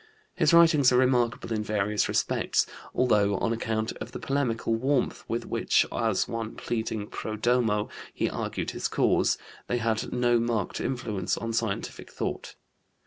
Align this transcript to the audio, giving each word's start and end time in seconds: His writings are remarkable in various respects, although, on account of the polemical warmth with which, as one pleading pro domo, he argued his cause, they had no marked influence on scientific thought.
His 0.33 0.51
writings 0.51 0.91
are 0.91 0.97
remarkable 0.97 1.53
in 1.53 1.61
various 1.63 2.09
respects, 2.09 2.65
although, 2.91 3.37
on 3.37 3.53
account 3.53 3.91
of 3.97 4.13
the 4.13 4.19
polemical 4.19 4.73
warmth 4.73 5.23
with 5.27 5.45
which, 5.45 5.85
as 5.91 6.27
one 6.27 6.55
pleading 6.55 7.05
pro 7.05 7.35
domo, 7.35 7.87
he 8.11 8.27
argued 8.27 8.71
his 8.71 8.87
cause, 8.87 9.37
they 9.67 9.77
had 9.77 10.11
no 10.11 10.39
marked 10.39 10.81
influence 10.81 11.37
on 11.37 11.53
scientific 11.53 12.09
thought. 12.11 12.55